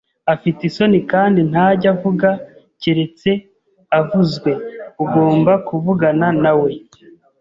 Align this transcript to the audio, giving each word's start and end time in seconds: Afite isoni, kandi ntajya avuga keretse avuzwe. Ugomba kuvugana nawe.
Afite 0.33 0.59
isoni, 0.69 0.99
kandi 1.11 1.39
ntajya 1.49 1.87
avuga 1.95 2.29
keretse 2.81 3.29
avuzwe. 3.99 4.51
Ugomba 5.03 5.53
kuvugana 5.67 6.27
nawe. 6.43 6.71